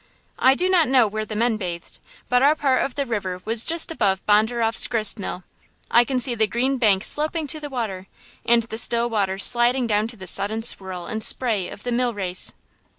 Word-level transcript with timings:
I 0.39 0.55
do 0.55 0.67
not 0.67 0.87
know 0.87 1.05
where 1.05 1.27
the 1.27 1.35
men 1.35 1.57
bathed, 1.57 1.99
but 2.27 2.41
our 2.41 2.55
part 2.55 2.83
of 2.83 2.95
the 2.95 3.05
river 3.05 3.39
was 3.45 3.63
just 3.63 3.91
above 3.91 4.25
Bonderoff's 4.25 4.87
gristmill. 4.87 5.43
I 5.91 6.05
can 6.05 6.19
see 6.19 6.33
the 6.33 6.47
green 6.47 6.79
bank 6.79 7.03
sloping 7.03 7.45
to 7.45 7.59
the 7.59 7.69
water, 7.69 8.07
and 8.43 8.63
the 8.63 8.79
still 8.79 9.11
water 9.11 9.37
sliding 9.37 9.85
down 9.85 10.07
to 10.07 10.17
the 10.17 10.25
sudden 10.25 10.63
swirl 10.63 11.05
and 11.05 11.23
spray 11.23 11.67
of 11.69 11.83
the 11.83 11.91
mill 11.91 12.15
race. 12.15 12.51